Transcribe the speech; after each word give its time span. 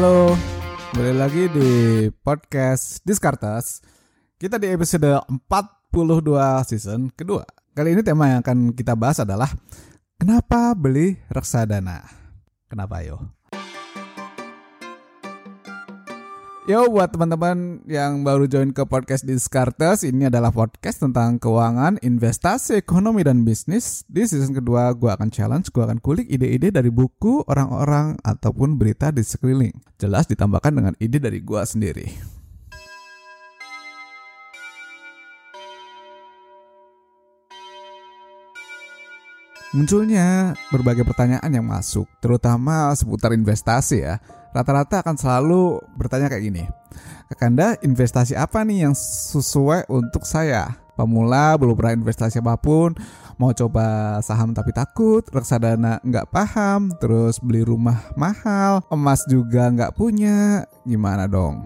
Halo, 0.00 0.32
kembali 0.96 1.12
lagi 1.12 1.44
di 1.52 1.70
podcast 2.24 3.04
Diskartes. 3.04 3.84
Kita 4.40 4.56
di 4.56 4.72
episode 4.72 5.20
42 5.28 5.44
season 6.64 7.12
kedua. 7.12 7.44
Kali 7.76 7.92
ini 7.92 8.00
tema 8.00 8.32
yang 8.32 8.40
akan 8.40 8.72
kita 8.72 8.96
bahas 8.96 9.20
adalah 9.20 9.52
Kenapa 10.16 10.72
beli 10.72 11.20
reksadana? 11.28 12.00
Kenapa 12.64 13.04
yo? 13.04 13.20
Yo 16.70 16.86
buat 16.86 17.10
teman-teman 17.10 17.82
yang 17.90 18.22
baru 18.22 18.46
join 18.46 18.70
ke 18.70 18.86
podcast 18.86 19.26
Diskartes 19.26 20.06
Ini 20.06 20.30
adalah 20.30 20.54
podcast 20.54 21.02
tentang 21.02 21.42
keuangan, 21.42 21.98
investasi, 21.98 22.78
ekonomi, 22.78 23.26
dan 23.26 23.42
bisnis. 23.42 24.06
Di 24.06 24.22
season 24.22 24.54
kedua 24.54 24.94
gue 24.94 25.10
akan 25.10 25.34
challenge, 25.34 25.74
gue 25.74 25.82
akan 25.82 25.98
kulik 25.98 26.30
ide-ide 26.30 26.70
dari 26.70 26.86
buku, 26.94 27.42
orang-orang, 27.50 28.22
ataupun 28.22 28.78
berita 28.78 29.10
di 29.10 29.26
sekeliling. 29.26 29.74
Jelas 29.98 30.30
ditambahkan 30.30 30.70
dengan 30.70 30.94
ide 31.02 31.18
dari 31.18 31.42
gue 31.42 31.58
sendiri. 31.58 32.06
Munculnya 39.74 40.54
berbagai 40.70 41.02
pertanyaan 41.02 41.50
yang 41.50 41.66
masuk, 41.66 42.06
terutama 42.22 42.94
seputar 42.94 43.34
investasi 43.34 44.06
ya. 44.06 44.22
Rata-rata 44.50 45.06
akan 45.06 45.14
selalu 45.14 45.78
bertanya 45.94 46.26
kayak 46.26 46.44
gini. 46.44 46.64
Kakanda, 47.30 47.78
investasi 47.86 48.34
apa 48.34 48.66
nih 48.66 48.90
yang 48.90 48.94
sesuai 48.98 49.86
untuk 49.86 50.26
saya? 50.26 50.74
Pemula 50.98 51.54
belum 51.54 51.78
pernah 51.78 51.96
investasi 51.96 52.42
apa 52.42 52.58
pun, 52.58 52.92
mau 53.40 53.54
coba 53.56 54.18
saham 54.20 54.52
tapi 54.52 54.74
takut, 54.74 55.24
reksadana 55.32 56.02
nggak 56.04 56.28
paham, 56.28 56.92
terus 57.00 57.40
beli 57.40 57.64
rumah 57.64 58.04
mahal, 58.18 58.84
emas 58.92 59.24
juga 59.24 59.70
nggak 59.70 59.96
punya, 59.96 60.68
gimana 60.84 61.24
dong? 61.24 61.64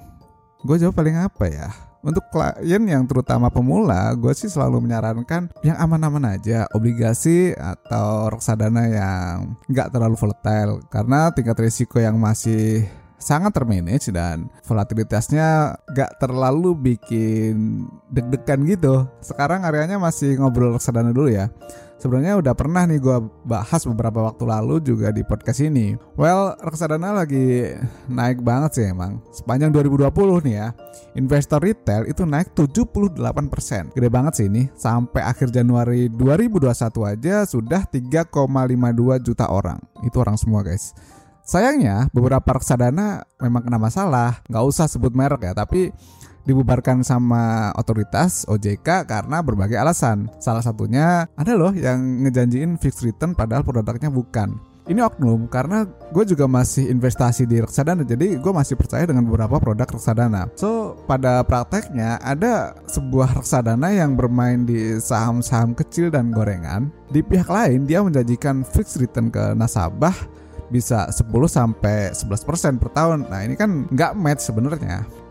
Gue 0.62 0.78
jawab 0.78 0.94
paling 0.94 1.18
apa 1.18 1.50
ya? 1.50 1.72
Untuk 2.04 2.28
klien 2.28 2.84
yang 2.84 3.08
terutama 3.08 3.48
pemula, 3.48 4.12
gue 4.12 4.36
sih 4.36 4.52
selalu 4.52 4.84
menyarankan 4.84 5.48
yang 5.64 5.80
aman-aman 5.80 6.36
aja, 6.36 6.68
obligasi 6.76 7.56
atau 7.56 8.28
reksadana 8.28 8.84
yang 8.92 9.56
nggak 9.72 9.88
terlalu 9.88 10.12
volatile 10.20 10.84
karena 10.92 11.32
tingkat 11.32 11.56
risiko 11.56 11.96
yang 11.96 12.20
masih 12.20 12.84
sangat 13.24 13.56
termanage 13.56 14.12
dan 14.12 14.52
volatilitasnya 14.68 15.80
gak 15.96 16.20
terlalu 16.20 16.76
bikin 16.76 17.88
deg-degan 18.12 18.68
gitu. 18.68 19.08
Sekarang 19.24 19.64
areanya 19.64 19.96
masih 19.96 20.36
ngobrol 20.36 20.76
reksadana 20.76 21.08
dulu 21.08 21.32
ya. 21.32 21.48
Sebenarnya 21.94 22.36
udah 22.36 22.54
pernah 22.58 22.84
nih 22.84 22.98
gue 22.98 23.16
bahas 23.46 23.86
beberapa 23.86 24.26
waktu 24.26 24.44
lalu 24.44 24.82
juga 24.82 25.14
di 25.14 25.22
podcast 25.22 25.62
ini. 25.62 25.94
Well, 26.18 26.58
reksadana 26.60 27.14
lagi 27.14 27.70
naik 28.10 28.42
banget 28.42 28.70
sih 28.76 28.84
emang. 28.90 29.22
Sepanjang 29.30 29.70
2020 29.70 30.44
nih 30.44 30.54
ya, 30.58 30.68
investor 31.14 31.62
retail 31.62 32.04
itu 32.10 32.26
naik 32.26 32.52
78%. 32.52 33.94
Gede 33.94 34.08
banget 34.10 34.32
sih 34.36 34.46
ini. 34.50 34.68
Sampai 34.74 35.22
akhir 35.22 35.54
Januari 35.54 36.10
2021 36.10 37.10
aja 37.14 37.46
sudah 37.46 37.86
3,52 37.86 39.22
juta 39.22 39.46
orang. 39.48 39.78
Itu 40.02 40.20
orang 40.20 40.36
semua 40.36 40.66
guys. 40.66 40.92
Sayangnya 41.44 42.08
beberapa 42.10 42.56
reksadana 42.56 43.22
memang 43.36 43.68
kena 43.68 43.76
masalah, 43.76 44.40
nggak 44.48 44.64
usah 44.64 44.88
sebut 44.88 45.12
merek 45.12 45.44
ya, 45.44 45.52
tapi 45.52 45.92
dibubarkan 46.44 47.00
sama 47.04 47.72
otoritas 47.76 48.44
OJK 48.48 49.08
karena 49.08 49.40
berbagai 49.40 49.80
alasan. 49.80 50.28
Salah 50.38 50.64
satunya 50.64 51.28
ada 51.36 51.52
loh 51.56 51.72
yang 51.72 52.24
ngejanjiin 52.24 52.76
fixed 52.80 53.04
return 53.04 53.32
padahal 53.32 53.64
produknya 53.64 54.12
bukan. 54.12 54.56
Ini 54.84 55.00
oknum 55.00 55.48
karena 55.48 55.88
gue 55.88 56.24
juga 56.28 56.44
masih 56.44 56.92
investasi 56.92 57.48
di 57.48 57.56
reksadana 57.56 58.04
jadi 58.04 58.36
gue 58.36 58.52
masih 58.52 58.76
percaya 58.76 59.08
dengan 59.08 59.24
beberapa 59.24 59.56
produk 59.56 59.88
reksadana. 59.88 60.52
So 60.60 61.00
pada 61.08 61.40
prakteknya 61.40 62.20
ada 62.20 62.76
sebuah 62.84 63.40
reksadana 63.40 63.96
yang 63.96 64.12
bermain 64.12 64.68
di 64.68 65.00
saham-saham 65.00 65.72
kecil 65.72 66.12
dan 66.12 66.28
gorengan. 66.36 66.92
Di 67.08 67.24
pihak 67.24 67.48
lain 67.48 67.88
dia 67.88 68.04
menjanjikan 68.04 68.60
fixed 68.60 69.00
return 69.00 69.32
ke 69.32 69.56
nasabah 69.56 70.12
bisa 70.68 71.08
10 71.08 71.32
sampai 71.48 72.12
11% 72.12 72.82
per 72.82 72.90
tahun. 72.92 73.30
Nah, 73.30 73.40
ini 73.40 73.54
kan 73.56 73.88
nggak 73.88 74.12
match 74.18 74.52
sebenarnya. 74.52 75.23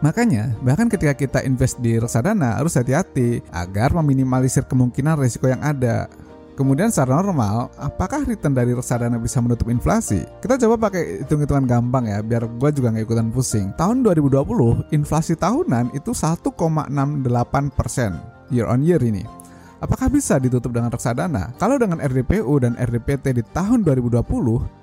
Makanya, 0.00 0.56
bahkan 0.64 0.88
ketika 0.88 1.12
kita 1.12 1.38
invest 1.44 1.76
di 1.76 2.00
reksadana 2.00 2.56
harus 2.56 2.72
hati-hati 2.72 3.44
agar 3.52 3.92
meminimalisir 4.00 4.64
kemungkinan 4.64 5.20
risiko 5.20 5.44
yang 5.48 5.60
ada. 5.60 6.08
Kemudian 6.56 6.92
secara 6.92 7.20
normal, 7.24 7.72
apakah 7.80 8.24
return 8.24 8.52
dari 8.52 8.76
reksadana 8.76 9.16
bisa 9.16 9.40
menutup 9.40 9.68
inflasi? 9.72 10.24
Kita 10.44 10.60
coba 10.60 10.88
pakai 10.88 11.24
hitung-hitungan 11.24 11.64
gampang 11.64 12.04
ya, 12.08 12.20
biar 12.20 12.48
gue 12.48 12.70
juga 12.72 12.92
nggak 12.92 13.04
ikutan 13.08 13.28
pusing. 13.32 13.72
Tahun 13.80 14.04
2020, 14.04 14.92
inflasi 14.92 15.40
tahunan 15.40 15.96
itu 15.96 16.12
1,68% 16.12 16.52
year 18.52 18.68
on 18.68 18.84
year 18.84 19.00
ini. 19.00 19.24
Apakah 19.80 20.12
bisa 20.12 20.36
ditutup 20.36 20.76
dengan 20.76 20.92
reksadana? 20.92 21.56
Kalau 21.56 21.80
dengan 21.80 22.04
RDPU 22.04 22.52
dan 22.60 22.76
RDPT 22.76 23.40
di 23.40 23.40
tahun 23.40 23.80
2020, 23.80 24.20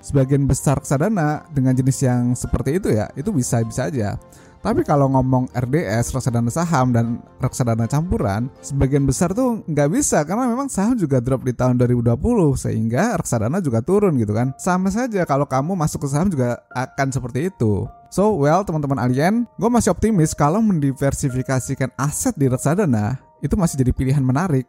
sebagian 0.02 0.50
besar 0.50 0.82
reksadana 0.82 1.46
dengan 1.54 1.78
jenis 1.78 2.02
yang 2.02 2.34
seperti 2.34 2.82
itu 2.82 2.90
ya, 2.90 3.06
itu 3.14 3.30
bisa-bisa 3.30 3.94
aja. 3.94 4.18
Tapi 4.62 4.82
kalau 4.84 5.08
ngomong 5.14 5.48
RDS, 5.54 6.12
reksadana 6.12 6.52
saham 6.52 6.92
dan 6.92 7.22
reksadana 7.40 7.86
campuran, 7.86 8.50
sebagian 8.60 9.06
besar 9.06 9.32
tuh 9.32 9.64
nggak 9.66 9.90
bisa 9.94 10.26
karena 10.26 10.50
memang 10.50 10.68
saham 10.68 10.98
juga 10.98 11.22
drop 11.22 11.46
di 11.46 11.54
tahun 11.54 11.78
2020 11.80 12.18
sehingga 12.58 13.16
reksadana 13.16 13.62
juga 13.64 13.80
turun 13.86 14.18
gitu 14.18 14.34
kan. 14.34 14.52
Sama 14.60 14.90
saja 14.90 15.24
kalau 15.24 15.46
kamu 15.46 15.78
masuk 15.78 16.04
ke 16.04 16.08
saham 16.10 16.28
juga 16.28 16.60
akan 16.74 17.08
seperti 17.14 17.54
itu. 17.54 17.86
So 18.10 18.36
well 18.40 18.64
teman-teman 18.64 18.98
alien, 18.98 19.46
gue 19.60 19.70
masih 19.70 19.94
optimis 19.94 20.34
kalau 20.34 20.64
mendiversifikasikan 20.64 21.94
aset 22.00 22.34
di 22.36 22.50
reksadana 22.50 23.20
itu 23.44 23.54
masih 23.54 23.80
jadi 23.80 23.92
pilihan 23.94 24.24
menarik. 24.24 24.66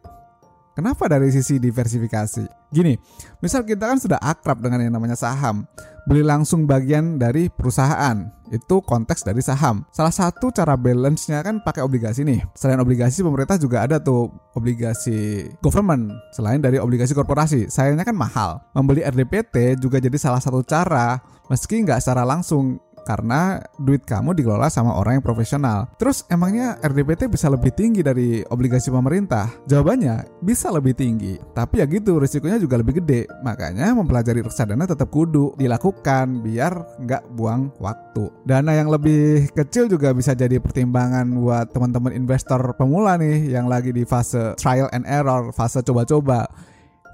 Kenapa 0.78 1.10
dari 1.10 1.26
sisi 1.34 1.58
diversifikasi? 1.58 2.70
Gini, 2.70 2.94
misal 3.42 3.66
kita 3.66 3.90
kan 3.90 3.98
sudah 3.98 4.14
akrab 4.22 4.62
dengan 4.62 4.78
yang 4.86 4.94
namanya 4.94 5.18
saham, 5.18 5.66
beli 6.06 6.22
langsung 6.22 6.70
bagian 6.70 7.18
dari 7.18 7.50
perusahaan, 7.50 8.30
itu 8.50 8.80
konteks 8.82 9.24
dari 9.24 9.40
saham. 9.44 9.84
Salah 9.92 10.12
satu 10.12 10.50
cara 10.50 10.74
balance-nya 10.74 11.40
kan 11.44 11.60
pakai 11.62 11.84
obligasi 11.84 12.24
nih. 12.24 12.44
Selain 12.56 12.80
obligasi 12.80 13.20
pemerintah 13.22 13.60
juga 13.60 13.84
ada 13.84 13.96
tuh 14.00 14.32
obligasi 14.56 15.48
government 15.62 16.12
selain 16.34 16.58
dari 16.58 16.80
obligasi 16.80 17.12
korporasi. 17.12 17.68
Sayangnya 17.68 18.04
kan 18.04 18.16
mahal. 18.16 18.60
Membeli 18.72 19.04
RDPT 19.04 19.78
juga 19.78 20.02
jadi 20.02 20.16
salah 20.16 20.42
satu 20.42 20.64
cara 20.64 21.20
meski 21.48 21.80
nggak 21.80 22.00
secara 22.00 22.28
langsung 22.28 22.76
karena 23.08 23.56
duit 23.80 24.04
kamu 24.04 24.36
dikelola 24.36 24.68
sama 24.68 24.92
orang 25.00 25.16
yang 25.16 25.24
profesional. 25.24 25.88
Terus 25.96 26.28
emangnya 26.28 26.76
RDPT 26.84 27.32
bisa 27.32 27.48
lebih 27.48 27.72
tinggi 27.72 28.04
dari 28.04 28.44
obligasi 28.44 28.92
pemerintah? 28.92 29.48
Jawabannya 29.64 30.44
bisa 30.44 30.68
lebih 30.68 30.92
tinggi. 30.92 31.40
Tapi 31.40 31.80
ya 31.80 31.88
gitu 31.88 32.20
risikonya 32.20 32.60
juga 32.60 32.76
lebih 32.76 33.00
gede. 33.00 33.24
Makanya 33.40 33.96
mempelajari 33.96 34.44
reksadana 34.44 34.84
tetap 34.84 35.08
kudu 35.08 35.56
dilakukan 35.56 36.44
biar 36.44 37.00
nggak 37.00 37.32
buang 37.32 37.72
waktu. 37.80 38.28
Dana 38.44 38.76
yang 38.76 38.92
lebih 38.92 39.48
kecil 39.56 39.88
juga 39.88 40.12
bisa 40.12 40.36
jadi 40.36 40.60
pertimbangan 40.60 41.24
buat 41.32 41.72
teman-teman 41.72 42.12
investor 42.12 42.60
pemula 42.76 43.16
nih 43.16 43.48
yang 43.48 43.64
lagi 43.64 43.88
di 43.88 44.04
fase 44.04 44.52
trial 44.60 44.92
and 44.92 45.08
error, 45.08 45.48
fase 45.56 45.80
coba-coba 45.80 46.44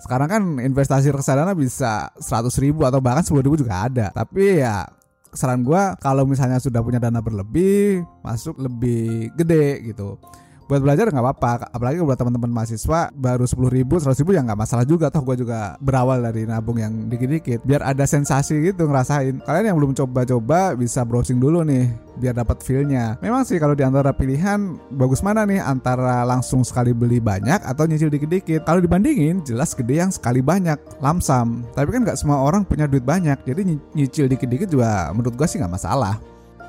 sekarang 0.04 0.28
kan 0.28 0.42
investasi 0.60 1.08
reksadana 1.08 1.56
bisa 1.56 2.12
100 2.20 2.52
ribu 2.60 2.84
atau 2.84 3.00
bahkan 3.00 3.24
10 3.24 3.40
ribu 3.40 3.56
juga 3.56 3.88
ada 3.88 4.12
tapi 4.12 4.60
ya 4.60 4.84
saran 5.34 5.66
gue 5.66 5.82
kalau 5.98 6.24
misalnya 6.24 6.62
sudah 6.62 6.80
punya 6.80 7.02
dana 7.02 7.18
berlebih 7.18 8.06
masuk 8.22 8.54
lebih 8.58 9.34
gede 9.34 9.82
gitu 9.92 10.16
buat 10.66 10.80
belajar 10.80 11.08
nggak 11.12 11.24
apa-apa. 11.24 11.70
Apalagi 11.70 12.00
buat 12.00 12.18
teman-teman 12.18 12.50
mahasiswa 12.50 13.12
baru 13.12 13.44
sepuluh 13.44 13.70
ribu 13.70 14.00
seratus 14.00 14.20
ribu 14.24 14.32
ya 14.36 14.42
nggak 14.44 14.58
masalah 14.58 14.84
juga. 14.88 15.12
Toh 15.12 15.22
gue 15.22 15.44
juga 15.44 15.76
berawal 15.80 16.24
dari 16.24 16.48
nabung 16.48 16.80
yang 16.80 17.08
dikit-dikit. 17.08 17.62
Biar 17.62 17.84
ada 17.84 18.04
sensasi 18.04 18.60
gitu 18.72 18.88
ngerasain. 18.88 19.44
Kalian 19.44 19.74
yang 19.74 19.76
belum 19.76 19.92
coba-coba 19.92 20.74
bisa 20.74 21.04
browsing 21.04 21.38
dulu 21.38 21.62
nih 21.64 21.92
biar 22.18 22.34
dapat 22.34 22.62
feelnya. 22.62 23.18
Memang 23.20 23.42
sih 23.42 23.58
kalau 23.58 23.74
di 23.74 23.82
antara 23.82 24.14
pilihan 24.14 24.78
bagus 24.94 25.20
mana 25.20 25.44
nih? 25.44 25.60
Antara 25.60 26.22
langsung 26.24 26.62
sekali 26.62 26.94
beli 26.94 27.18
banyak 27.18 27.60
atau 27.62 27.84
nyicil 27.84 28.08
dikit-dikit. 28.08 28.64
Kalau 28.64 28.80
dibandingin 28.80 29.44
jelas 29.44 29.76
gede 29.76 30.00
yang 30.00 30.10
sekali 30.10 30.40
banyak. 30.40 30.76
Lamsam 31.02 31.66
tapi 31.76 31.92
kan 31.92 32.02
nggak 32.06 32.18
semua 32.18 32.40
orang 32.40 32.64
punya 32.64 32.88
duit 32.88 33.04
banyak. 33.04 33.36
Jadi 33.44 33.76
nyicil 33.92 34.26
dikit-dikit 34.30 34.68
juga 34.72 35.12
menurut 35.12 35.36
gue 35.36 35.46
sih 35.48 35.60
nggak 35.60 35.74
masalah 35.74 36.16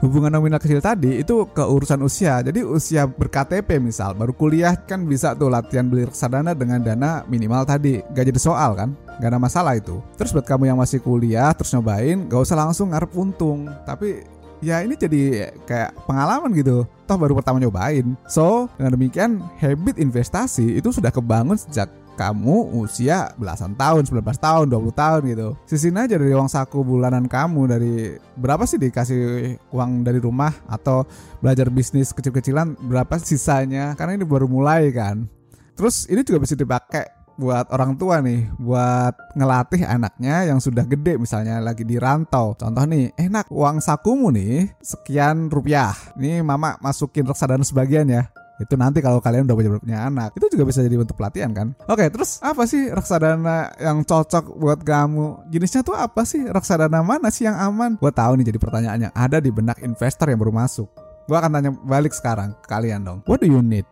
hubungan 0.03 0.31
nominal 0.33 0.59
kecil 0.59 0.83
tadi 0.83 1.21
itu 1.21 1.47
ke 1.51 1.63
urusan 1.63 2.01
usia. 2.03 2.43
Jadi 2.43 2.65
usia 2.65 3.07
berKTP 3.07 3.79
misal 3.79 4.17
baru 4.17 4.35
kuliah 4.35 4.75
kan 4.75 5.03
bisa 5.07 5.31
tuh 5.37 5.47
latihan 5.47 5.87
beli 5.87 6.07
reksadana 6.07 6.51
dengan 6.57 6.83
dana 6.83 7.23
minimal 7.29 7.63
tadi. 7.63 8.03
Gak 8.11 8.25
jadi 8.27 8.39
soal 8.41 8.75
kan? 8.75 8.89
Gak 9.21 9.29
ada 9.31 9.39
masalah 9.39 9.79
itu. 9.79 10.03
Terus 10.19 10.35
buat 10.35 10.43
kamu 10.43 10.67
yang 10.67 10.79
masih 10.79 10.99
kuliah 10.99 11.55
terus 11.55 11.71
nyobain, 11.71 12.27
gak 12.27 12.41
usah 12.43 12.57
langsung 12.59 12.91
ngarep 12.91 13.11
untung. 13.15 13.71
Tapi 13.87 14.25
ya 14.63 14.83
ini 14.83 14.95
jadi 14.99 15.51
kayak 15.63 16.07
pengalaman 16.07 16.51
gitu. 16.55 16.83
Toh 17.05 17.17
baru 17.19 17.37
pertama 17.37 17.61
nyobain. 17.61 18.17
So 18.27 18.67
dengan 18.75 18.97
demikian 18.99 19.39
habit 19.61 20.01
investasi 20.01 20.79
itu 20.79 20.91
sudah 20.91 21.13
kebangun 21.13 21.55
sejak 21.55 21.87
kamu 22.15 22.73
usia 22.79 23.35
belasan 23.35 23.75
tahun, 23.75 24.07
19 24.07 24.23
tahun, 24.39 24.65
20 24.71 24.95
tahun 24.95 25.21
gitu. 25.29 25.49
Sisin 25.67 25.99
aja 25.99 26.15
dari 26.15 26.31
uang 26.31 26.49
saku 26.49 26.81
bulanan 26.81 27.27
kamu 27.27 27.61
dari 27.69 27.93
berapa 28.39 28.63
sih 28.63 28.79
dikasih 28.79 29.55
uang 29.75 30.07
dari 30.07 30.23
rumah? 30.23 30.55
Atau 30.65 31.03
belajar 31.43 31.67
bisnis 31.67 32.15
kecil-kecilan 32.15 32.79
berapa 32.87 33.19
sisanya? 33.19 33.93
Karena 33.99 34.17
ini 34.17 34.25
baru 34.25 34.47
mulai 34.47 34.89
kan. 34.95 35.27
Terus 35.75 36.07
ini 36.07 36.23
juga 36.23 36.41
bisa 36.41 36.55
dipakai 36.55 37.03
buat 37.35 37.67
orang 37.75 37.99
tua 37.99 38.23
nih 38.23 38.47
buat 38.55 39.11
ngelatih 39.35 39.83
anaknya 39.83 40.47
yang 40.47 40.63
sudah 40.63 40.87
gede 40.87 41.19
misalnya 41.19 41.59
lagi 41.59 41.83
di 41.83 41.99
rantau 41.99 42.55
contoh 42.55 42.87
nih 42.87 43.11
enak 43.19 43.51
uang 43.51 43.83
sakumu 43.83 44.31
nih 44.31 44.71
sekian 44.79 45.51
rupiah. 45.51 45.91
Ini 46.15 46.39
mama 46.39 46.79
masukin 46.79 47.27
reksadana 47.27 47.67
sebagian 47.67 48.07
ya 48.07 48.31
itu 48.55 48.73
nanti 48.79 49.03
kalau 49.03 49.19
kalian 49.19 49.43
udah 49.43 49.55
punya, 49.83 50.07
anak 50.07 50.31
itu 50.39 50.47
juga 50.55 50.63
bisa 50.63 50.79
jadi 50.79 50.95
bentuk 50.95 51.19
pelatihan 51.19 51.51
kan 51.51 51.75
oke 51.91 52.05
terus 52.07 52.39
apa 52.39 52.63
sih 52.63 52.87
reksadana 52.87 53.75
yang 53.79 54.03
cocok 54.07 54.55
buat 54.55 54.79
kamu 54.83 55.51
jenisnya 55.51 55.83
tuh 55.83 55.95
apa 55.95 56.23
sih 56.23 56.47
reksadana 56.47 57.03
mana 57.03 57.27
sih 57.27 57.47
yang 57.47 57.59
aman 57.59 57.99
gue 57.99 58.11
tahu 58.15 58.39
nih 58.39 58.55
jadi 58.55 58.59
pertanyaan 58.59 58.99
yang 59.09 59.13
ada 59.15 59.43
di 59.43 59.51
benak 59.51 59.83
investor 59.83 60.31
yang 60.31 60.39
baru 60.39 60.55
masuk 60.55 60.87
gue 61.25 61.35
akan 61.35 61.51
tanya 61.51 61.71
balik 61.83 62.15
sekarang 62.15 62.55
ke 62.63 62.67
kalian 62.71 63.03
dong 63.03 63.19
what 63.27 63.43
do 63.43 63.47
you 63.49 63.59
need 63.59 63.83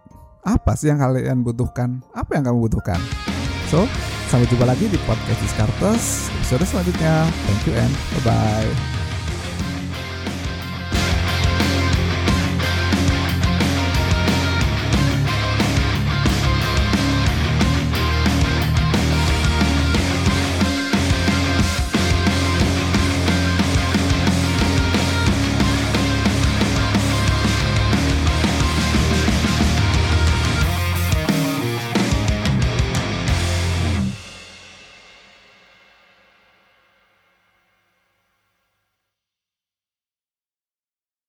apa 0.44 0.76
sih 0.76 0.92
yang 0.92 1.00
kalian 1.00 1.42
butuhkan? 1.42 2.04
Apa 2.12 2.36
yang 2.36 2.44
kamu 2.52 2.68
butuhkan? 2.68 3.00
So, 3.72 3.88
sampai 4.28 4.46
jumpa 4.52 4.68
lagi 4.68 4.92
di 4.92 5.00
podcast 5.08 5.40
Discartes 5.40 6.28
episode 6.36 6.68
selanjutnya. 6.68 7.24
Thank 7.48 7.64
you 7.72 7.74
and 7.80 7.94
bye-bye. 8.20 9.03